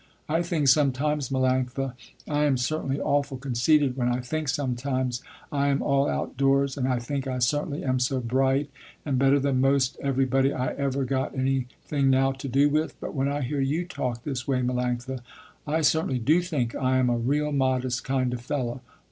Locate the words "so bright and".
7.99-9.19